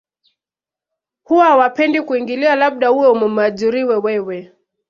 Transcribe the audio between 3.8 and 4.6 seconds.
wewe